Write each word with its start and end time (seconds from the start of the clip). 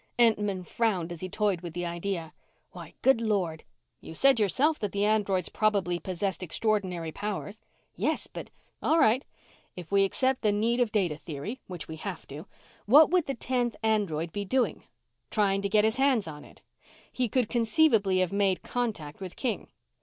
Entman 0.17 0.65
frowned 0.65 1.11
as 1.11 1.21
he 1.21 1.29
toyed 1.29 1.61
with 1.61 1.73
the 1.75 1.85
idea. 1.85 2.33
"Why, 2.71 2.95
good 3.03 3.21
lord!" 3.21 3.63
"You 4.01 4.15
said 4.15 4.39
yourself 4.39 4.79
that 4.79 4.93
the 4.93 5.05
androids 5.05 5.47
probably 5.47 5.99
possessed 5.99 6.41
extraordinary 6.41 7.11
powers." 7.11 7.61
"Yes, 7.95 8.25
but" 8.25 8.49
"All 8.81 8.97
right. 8.97 9.23
If 9.75 9.91
we 9.91 10.03
accept 10.03 10.41
the 10.41 10.51
need 10.51 10.79
of 10.79 10.91
data 10.91 11.17
theory, 11.17 11.61
which 11.67 11.87
we 11.87 11.97
have 11.97 12.25
to, 12.29 12.47
what 12.87 13.11
would 13.11 13.27
the 13.27 13.35
tenth 13.35 13.75
android 13.83 14.31
be 14.31 14.43
doing? 14.43 14.85
Trying 15.29 15.61
to 15.61 15.69
get 15.69 15.83
his 15.85 15.97
hands 15.97 16.27
on 16.27 16.43
it. 16.43 16.63
He 17.11 17.29
could 17.29 17.47
conceivably 17.47 18.21
have 18.21 18.33
made 18.33 18.63
contact 18.63 19.21
with 19.21 19.35
King. 19.35 19.67